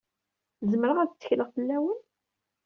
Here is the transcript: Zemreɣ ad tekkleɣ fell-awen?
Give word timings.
Zemreɣ 0.71 0.97
ad 0.99 1.09
tekkleɣ 1.11 1.49
fell-awen? 1.55 1.99